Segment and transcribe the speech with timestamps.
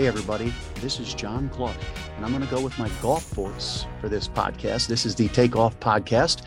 [0.00, 1.76] Hey, everybody, this is John Clark,
[2.16, 4.86] and I'm going to go with my golf voice for this podcast.
[4.86, 6.40] This is the Takeoff Podcast,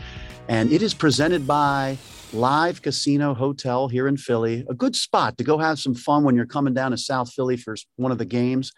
[0.48, 1.96] and it is presented by
[2.32, 4.66] Live Casino Hotel here in Philly.
[4.68, 7.56] A good spot to go have some fun when you're coming down to South Philly
[7.56, 8.72] for one of the games.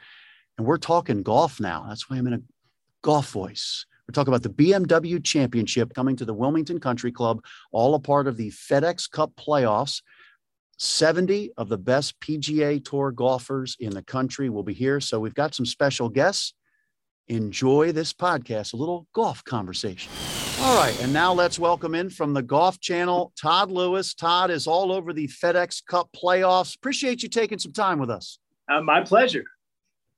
[0.58, 1.86] And we're talking golf now.
[1.88, 2.42] That's why I'm in a
[3.00, 3.86] golf voice.
[4.06, 8.28] We're talking about the BMW Championship coming to the Wilmington Country Club, all a part
[8.28, 10.02] of the FedEx Cup playoffs.
[10.78, 15.00] 70 of the best PGA Tour golfers in the country will be here.
[15.00, 16.54] So we've got some special guests.
[17.28, 20.12] Enjoy this podcast, a little golf conversation.
[20.60, 20.96] All right.
[21.02, 24.14] And now let's welcome in from the Golf Channel, Todd Lewis.
[24.14, 26.76] Todd is all over the FedEx Cup playoffs.
[26.76, 28.38] Appreciate you taking some time with us.
[28.70, 29.44] Uh, my pleasure.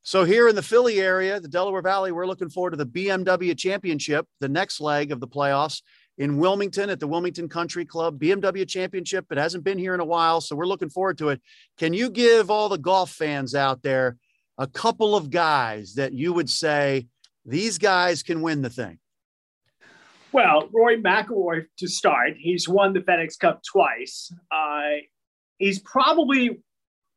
[0.03, 3.57] So, here in the Philly area, the Delaware Valley, we're looking forward to the BMW
[3.59, 5.83] Championship, the next leg of the playoffs
[6.19, 9.27] in Wilmington at the Wilmington Country Club BMW Championship.
[9.31, 11.41] It hasn't been here in a while, so we're looking forward to it.
[11.79, 14.17] Can you give all the golf fans out there
[14.59, 17.07] a couple of guys that you would say
[17.47, 18.99] these guys can win the thing?
[20.33, 22.33] Well, Rory McIlroy to start.
[22.37, 24.31] He's won the FedEx Cup twice.
[24.51, 24.99] Uh,
[25.59, 26.61] he's probably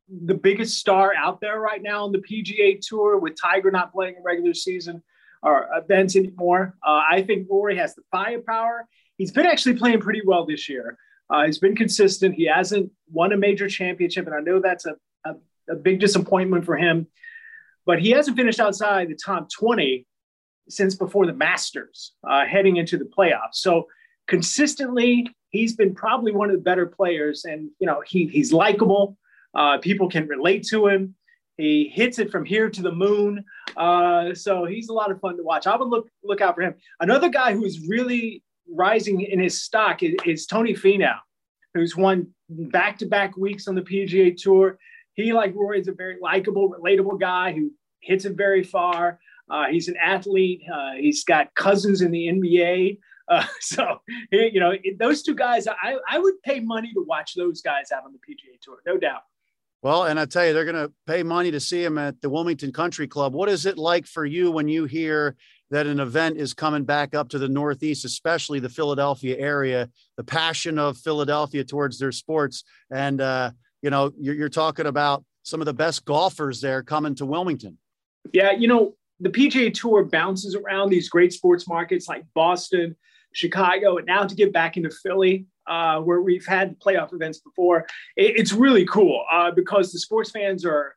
[0.08, 4.16] the biggest star out there right now on the PGA Tour with Tiger not playing
[4.18, 5.02] a regular season
[5.44, 6.76] or events anymore.
[6.86, 8.88] Uh, I think Rory has the firepower.
[9.18, 10.98] He's been actually playing pretty well this year.
[11.30, 12.36] Uh, he's been consistent.
[12.36, 15.36] He hasn't won a major championship, and I know that's a, a,
[15.70, 17.08] a big disappointment for him.
[17.86, 20.06] But he hasn't finished outside the top 20
[20.70, 23.56] since before the Masters, uh, heading into the playoffs.
[23.56, 23.88] So
[24.28, 29.18] consistently, he's been probably one of the better players, and you know he he's likable.
[29.54, 31.16] Uh, people can relate to him.
[31.58, 33.44] He hits it from here to the moon.
[33.78, 35.68] Uh, so he's a lot of fun to watch.
[35.68, 36.76] I would look look out for him.
[37.00, 41.18] Another guy who is really rising in his stock is, is Tony Finau,
[41.74, 44.78] who's won back to back weeks on the PGA Tour.
[45.14, 49.20] He, like Rory, is a very likable, relatable guy who hits it very far.
[49.50, 50.62] Uh, he's an athlete.
[50.74, 52.98] Uh, he's got cousins in the NBA.
[53.28, 53.98] Uh, so,
[54.32, 58.04] you know, those two guys, I, I would pay money to watch those guys out
[58.06, 59.22] on the PGA Tour, no doubt.
[59.84, 62.30] Well, and I tell you, they're going to pay money to see him at the
[62.30, 63.34] Wilmington Country Club.
[63.34, 65.36] What is it like for you when you hear
[65.72, 70.24] that an event is coming back up to the Northeast, especially the Philadelphia area, the
[70.24, 72.64] passion of Philadelphia towards their sports?
[72.92, 77.16] And, uh, you know, you're, you're talking about some of the best golfers there coming
[77.16, 77.80] to Wilmington.
[78.34, 82.96] Yeah, you know, the PGA Tour bounces around these great sports markets like Boston,
[83.34, 87.88] Chicago, and now to get back into Philly, uh, where we've had playoff events before.
[88.18, 90.96] It, it's really cool uh, because the sports fans are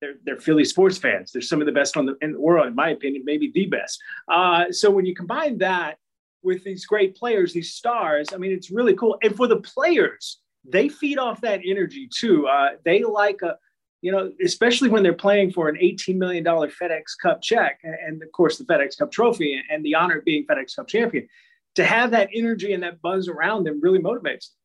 [0.00, 1.30] they're, they're Philly sports fans.
[1.30, 3.66] They're some of the best on the, in the world, in my opinion, maybe the
[3.66, 4.00] best.
[4.28, 5.98] Uh, so when you combine that
[6.42, 9.18] with these great players, these stars, I mean, it's really cool.
[9.22, 12.48] And for the players, they feed off that energy too.
[12.48, 13.58] Uh, they like a,
[14.00, 18.32] you know, especially when they're playing for an $18 million FedEx Cup check, and of
[18.32, 21.28] course the FedEx Cup trophy and the honor of being FedEx Cup champion
[21.76, 24.56] to have that energy and that buzz around them really motivates them.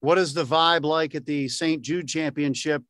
[0.00, 1.80] What is the vibe like at the St.
[1.80, 2.82] Jude Championship?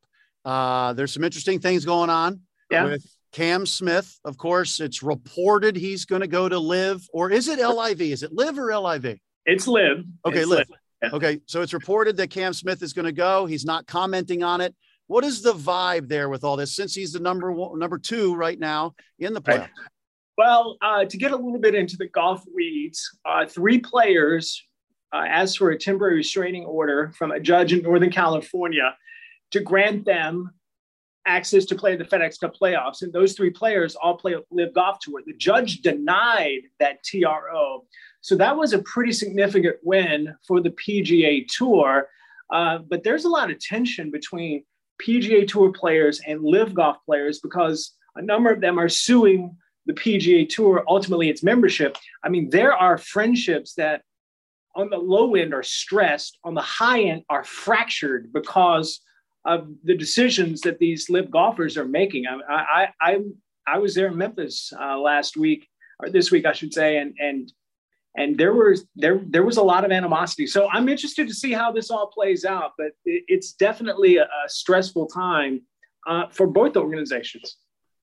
[0.44, 2.40] Uh, there's some interesting things going on
[2.70, 2.84] yeah.
[2.84, 4.18] with Cam Smith.
[4.24, 8.00] Of course, it's reported he's going to go to Live, or is it LIV?
[8.00, 9.18] Is it Live or LIV?
[9.46, 10.04] It's Live.
[10.24, 10.66] Okay, it's LIV.
[11.02, 11.10] Yeah.
[11.12, 13.44] Okay, so it's reported that Cam Smith is going to go.
[13.44, 14.74] He's not commenting on it.
[15.08, 16.74] What is the vibe there with all this?
[16.74, 19.60] Since he's the number one, number two right now in the playoffs.
[19.60, 19.70] Right.
[20.44, 24.60] Well, uh, to get a little bit into the golf weeds, uh, three players
[25.12, 28.96] uh, asked for a temporary restraining order from a judge in Northern California
[29.52, 30.50] to grant them
[31.26, 33.02] access to play the FedEx Cup playoffs.
[33.02, 35.22] And those three players all play LIV Golf Tour.
[35.24, 37.84] The judge denied that TRO.
[38.20, 42.08] So that was a pretty significant win for the PGA Tour.
[42.52, 44.64] Uh, but there's a lot of tension between
[45.00, 49.56] PGA Tour players and Live Golf players because a number of them are suing
[49.86, 51.96] the PGA Tour, ultimately its membership.
[52.22, 54.02] I mean, there are friendships that
[54.74, 59.00] on the low end are stressed, on the high end are fractured because
[59.44, 62.26] of the decisions that these LIV golfers are making.
[62.26, 63.18] I I I,
[63.66, 65.68] I was there in Memphis uh, last week
[65.98, 67.52] or this week, I should say, and and
[68.16, 70.46] and there was there there was a lot of animosity.
[70.46, 72.72] So I'm interested to see how this all plays out.
[72.78, 75.62] But it, it's definitely a, a stressful time
[76.06, 77.56] uh, for both organizations.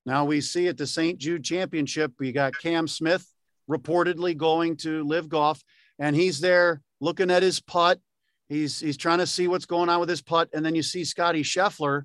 [0.06, 1.18] Now we see at the St.
[1.18, 3.26] Jude Championship, we got Cam Smith
[3.70, 5.62] reportedly going to live Golf,
[6.00, 8.00] and he's there looking at his putt.
[8.48, 11.04] He's he's trying to see what's going on with his putt, and then you see
[11.04, 12.04] Scottie Scheffler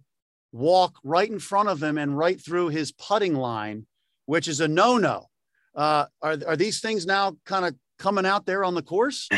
[0.52, 3.86] walk right in front of him and right through his putting line,
[4.26, 5.26] which is a no-no.
[5.74, 9.28] Uh, are are these things now kind of coming out there on the course?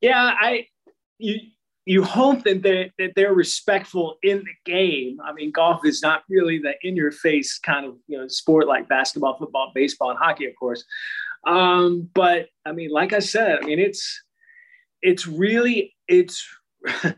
[0.00, 0.66] Yeah, I
[1.18, 1.38] you
[1.86, 5.18] you hope that they that they're respectful in the game.
[5.24, 8.66] I mean, golf is not really the in your face kind of you know sport
[8.66, 10.84] like basketball, football, baseball, and hockey, of course.
[11.46, 14.20] Um, but I mean, like I said, I mean it's
[15.00, 16.44] it's really it's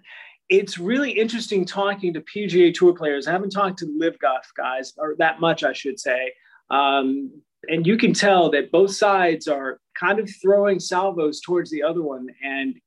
[0.50, 3.26] it's really interesting talking to PGA Tour players.
[3.26, 6.32] I haven't talked to live Golf guys or that much, I should say.
[6.70, 7.30] Um,
[7.68, 12.02] and you can tell that both sides are kind of throwing salvos towards the other
[12.02, 12.28] one.
[12.42, 12.78] And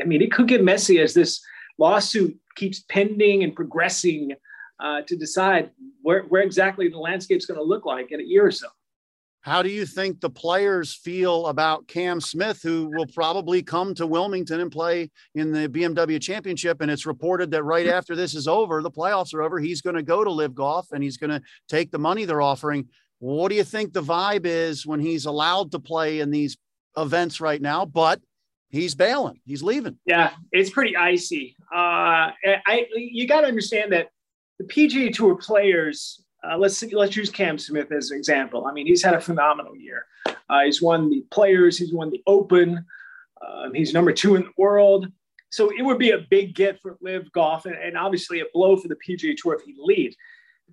[0.00, 1.40] I mean, it could get messy as this
[1.78, 4.32] lawsuit keeps pending and progressing
[4.80, 5.70] uh, to decide
[6.02, 8.68] where, where exactly the landscape is going to look like in a year or so.
[9.42, 14.06] How do you think the players feel about Cam Smith, who will probably come to
[14.06, 16.80] Wilmington and play in the BMW Championship?
[16.80, 19.96] And it's reported that right after this is over, the playoffs are over, he's going
[19.96, 22.86] to go to LIV Golf and he's going to take the money they're offering.
[23.18, 26.56] What do you think the vibe is when he's allowed to play in these
[26.96, 27.84] events right now?
[27.84, 28.20] But
[28.72, 29.98] he's bailing, he's leaving.
[30.04, 31.56] Yeah, it's pretty icy.
[31.72, 34.08] Uh, I you got to understand that
[34.58, 36.24] the PGA Tour players.
[36.44, 38.66] Uh, let's let's use Cam Smith as an example.
[38.66, 40.06] I mean, he's had a phenomenal year.
[40.26, 41.78] Uh, he's won the Players.
[41.78, 42.84] He's won the Open.
[43.46, 45.06] Um, he's number two in the world.
[45.50, 48.76] So it would be a big get for Live Golf, and, and obviously a blow
[48.76, 50.16] for the PGA Tour if he leaves.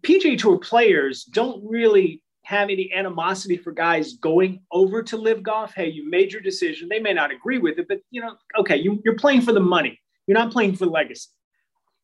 [0.01, 5.73] PGA Tour players don't really have any animosity for guys going over to LIV Golf.
[5.75, 6.89] Hey, you made your decision.
[6.89, 9.59] They may not agree with it, but you know, okay, you, you're playing for the
[9.59, 10.01] money.
[10.25, 11.29] You're not playing for legacy.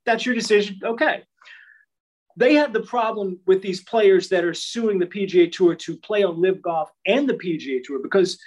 [0.05, 0.79] That's your decision.
[0.83, 1.23] Okay.
[2.37, 6.21] They have the problem with these players that are suing the PGA Tour to play
[6.21, 8.37] on LIV Golf and the PGA Tour because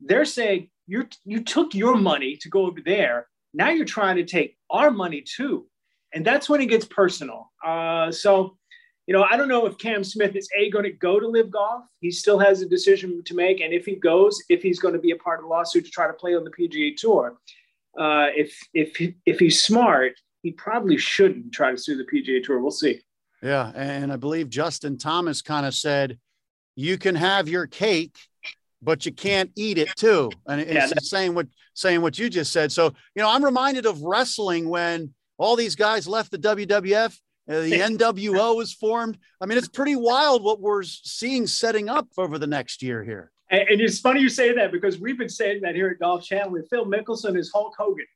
[0.00, 3.26] they're saying you you took your money to go over there.
[3.52, 5.66] Now you're trying to take our money too,
[6.14, 7.50] and that's when it gets personal.
[7.66, 8.57] Uh, so
[9.08, 11.50] you know, I don't know if Cam Smith is a going to go to LIV
[11.50, 11.84] Golf.
[12.00, 15.00] He still has a decision to make, and if he goes, if he's going to
[15.00, 17.38] be a part of the lawsuit to try to play on the PGA Tour.
[17.98, 20.12] Uh, if if if he's smart,
[20.42, 22.60] he probably shouldn't try to sue the PGA Tour.
[22.60, 23.00] We'll see.
[23.42, 26.18] Yeah, and I believe Justin Thomas kind of said,
[26.76, 28.14] "You can have your cake,
[28.82, 32.52] but you can't eat it too." And it's yeah, saying what saying what you just
[32.52, 32.72] said.
[32.72, 37.18] So you know, I'm reminded of wrestling when all these guys left the WWF
[37.48, 39.18] the NWO was formed.
[39.40, 43.32] I mean, it's pretty wild what we're seeing setting up over the next year here.
[43.50, 46.22] And, and it's funny you say that because we've been saying that here at Golf
[46.22, 46.50] Channel.
[46.50, 48.06] With Phil Mickelson is Hulk Hogan.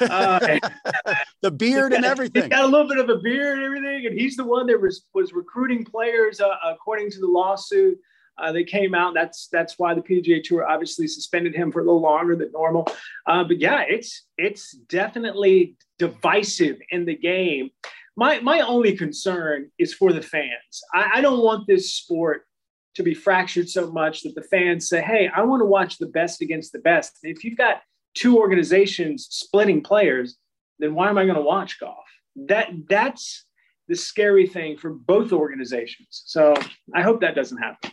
[0.00, 0.58] Uh,
[1.42, 2.42] the beard got, and everything.
[2.42, 4.80] He's got a little bit of a beard and everything, and he's the one that
[4.80, 7.98] was was recruiting players uh, according to the lawsuit.
[8.38, 9.14] Uh, they came out.
[9.14, 12.86] That's that's why the PGA Tour obviously suspended him for a little longer than normal.
[13.26, 17.70] Uh, but yeah, it's it's definitely divisive in the game
[18.16, 20.82] my my only concern is for the fans.
[20.94, 22.46] I, I don't want this sport
[22.94, 26.06] to be fractured so much that the fans say, "Hey, I want to watch the
[26.06, 27.82] best against the best." If you've got
[28.14, 30.36] two organizations splitting players,
[30.78, 32.06] then why am I going to watch golf?
[32.36, 33.44] That that's
[33.88, 36.22] the scary thing for both organizations.
[36.24, 36.54] So
[36.94, 37.92] I hope that doesn't happen.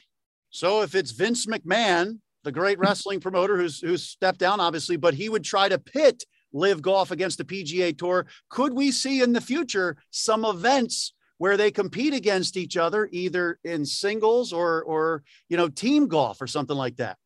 [0.49, 5.13] So if it's Vince McMahon, the great wrestling promoter who's who's stepped down, obviously, but
[5.13, 8.25] he would try to pit LIV Golf against the PGA Tour.
[8.49, 13.59] Could we see in the future some events where they compete against each other, either
[13.63, 17.17] in singles or or you know team golf or something like that?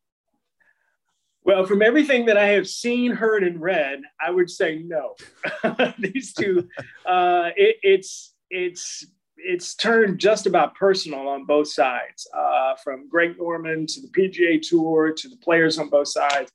[1.44, 5.14] Well, from everything that I have seen, heard, and read, I would say no.
[5.98, 6.68] These two,
[7.06, 9.06] uh, it, it's it's
[9.36, 14.60] it's turned just about personal on both sides, uh, from Greg Norman to the PGA
[14.60, 16.52] Tour to the players on both sides.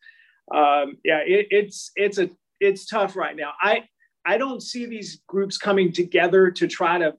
[0.54, 2.30] Um, yeah, it, it's it's a
[2.64, 3.54] it's tough right now.
[3.62, 3.84] I
[4.26, 7.14] I don't see these groups coming together to try to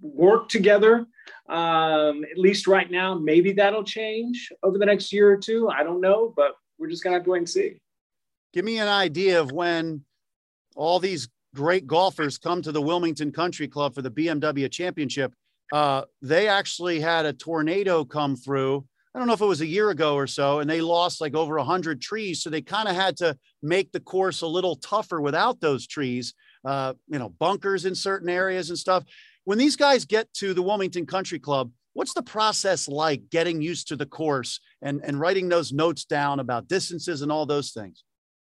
[0.00, 1.06] work together.
[1.48, 5.68] Um, at least right now, maybe that'll change over the next year or two.
[5.68, 7.80] I don't know, but we're just gonna have to wait and see.
[8.52, 10.04] Give me an idea of when
[10.76, 15.32] all these great golfers come to the Wilmington Country Club for the BMW Championship.
[15.72, 19.66] Uh, they actually had a tornado come through I don't know if it was a
[19.66, 22.42] year ago or so, and they lost like over 100 trees.
[22.42, 26.32] So they kind of had to make the course a little tougher without those trees,
[26.64, 29.04] uh, you know, bunkers in certain areas and stuff.
[29.44, 33.88] When these guys get to the Wilmington Country Club, what's the process like getting used
[33.88, 38.04] to the course and, and writing those notes down about distances and all those things?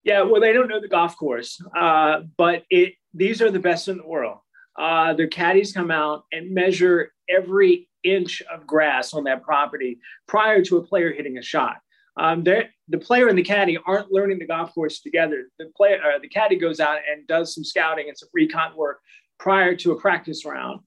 [0.04, 3.88] Yeah, well, they don't know the golf course, uh, but it these are the best
[3.88, 4.38] in the world.
[4.78, 10.62] Uh, their caddies come out and measure every inch of grass on that property prior
[10.64, 11.76] to a player hitting a shot.
[12.16, 15.48] Um, the player and the caddy aren't learning the golf course together.
[15.58, 19.00] The player, uh, the caddy goes out and does some scouting and some recon work
[19.38, 20.80] prior to a practice round,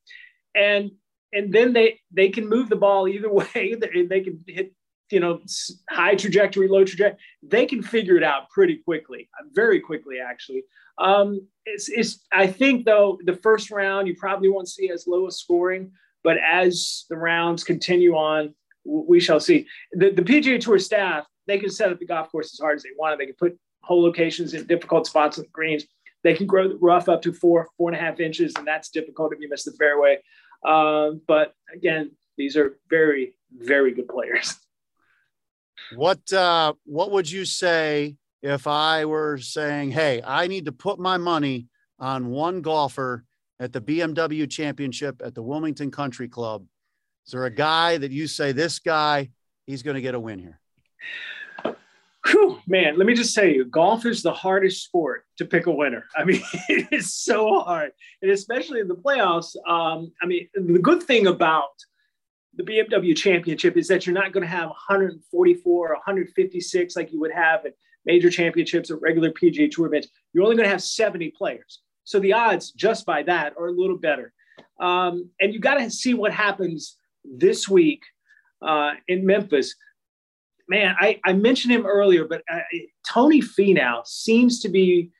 [0.56, 0.92] and
[1.32, 3.76] and then they they can move the ball either way.
[3.76, 4.74] They, can hit
[5.12, 5.42] you know
[5.90, 7.20] high trajectory, low trajectory.
[7.42, 10.64] They can figure it out pretty quickly, very quickly actually.
[10.98, 15.28] Um, it's, it's I think though the first round you probably won't see as low
[15.28, 15.92] a scoring,
[16.24, 18.54] but as the rounds continue on,
[18.86, 19.68] we shall see.
[19.92, 22.84] The, the PGA Tour staff they can set up the golf course as hard as
[22.84, 23.20] they want.
[23.20, 25.86] They can put hole locations in difficult spots on the greens.
[26.24, 28.90] They can grow the rough up to four, four and a half inches, and that's
[28.90, 30.20] difficult if you miss the fairway.
[30.66, 34.56] Um, but again, these are very, very good players.
[35.96, 40.98] What uh, what would you say if I were saying, "Hey, I need to put
[40.98, 41.68] my money
[42.00, 43.26] on one golfer
[43.60, 46.66] at the BMW Championship at the Wilmington Country Club"?
[47.26, 49.30] Is there a guy that you say this guy
[49.66, 50.60] he's going to get a win here?
[52.26, 55.72] Whew, man, let me just tell you, golf is the hardest sport to pick a
[55.72, 56.06] winner.
[56.16, 57.92] I mean, it is so hard,
[58.22, 59.56] and especially in the playoffs.
[59.68, 61.72] Um, I mean, the good thing about
[62.56, 67.20] the BMW Championship is that you're not going to have 144 or 156 like you
[67.20, 67.74] would have at
[68.06, 70.10] major championships or regular PGA Tour events.
[70.34, 73.72] You're only going to have 70 players, so the odds just by that are a
[73.72, 74.34] little better.
[74.80, 78.02] Um, and you got to see what happens this week
[78.62, 79.76] uh, in Memphis
[80.68, 82.60] man, I, I mentioned him earlier, but uh,
[83.08, 85.12] Tony Finau seems to be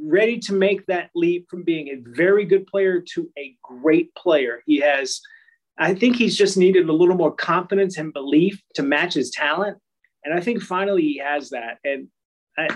[0.00, 4.62] ready to make that leap from being a very good player to a great player.
[4.66, 5.20] He has,
[5.78, 9.78] I think he's just needed a little more confidence and belief to match his talent.
[10.24, 11.78] And I think finally he has that.
[11.84, 12.08] And
[12.56, 12.68] I,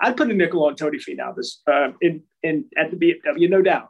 [0.00, 3.62] I'd put a nickel on Tony Finau this uh, in, in at the BMW, no
[3.62, 3.88] doubt.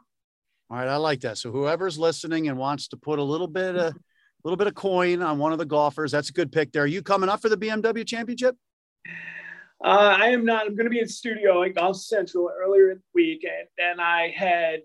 [0.69, 1.37] All right, I like that.
[1.37, 3.97] So whoever's listening and wants to put a little bit of a
[4.43, 6.11] little bit of coin on one of the golfers.
[6.11, 6.83] That's a good pick there.
[6.83, 8.55] Are you coming up for the BMW championship?
[9.83, 10.65] Uh, I am not.
[10.65, 13.99] I'm going to be in studio at Golf Central earlier in the week, and then
[13.99, 14.81] I head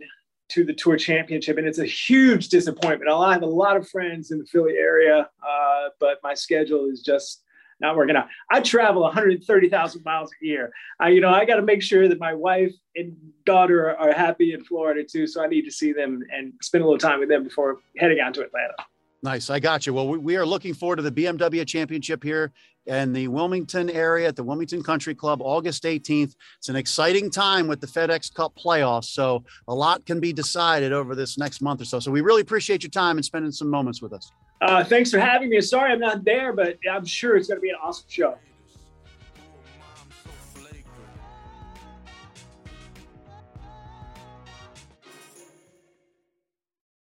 [0.50, 3.10] to the Tour Championship, and it's a huge disappointment.
[3.10, 7.02] I have a lot of friends in the Philly area, uh, but my schedule is
[7.02, 7.42] just
[7.80, 8.28] not working out.
[8.50, 10.72] I travel 130,000 miles a year.
[11.00, 14.52] I, you know, I got to make sure that my wife and daughter are, happy
[14.52, 15.26] in Florida too.
[15.26, 18.20] So I need to see them and spend a little time with them before heading
[18.20, 18.74] out to Atlanta.
[19.22, 19.50] Nice.
[19.50, 19.94] I got you.
[19.94, 22.52] Well, we, we, are looking forward to the BMW championship here
[22.86, 26.34] in the Wilmington area at the Wilmington Country Club, August 18th.
[26.56, 29.06] It's an exciting time with the FedEx Cup playoffs.
[29.06, 32.00] So a lot can be decided over this next month or so.
[32.00, 34.30] So we really appreciate your time and spending some moments with us.
[34.60, 35.60] Uh, thanks for having me.
[35.60, 38.38] Sorry I'm not there, but I'm sure it's going to be an awesome show.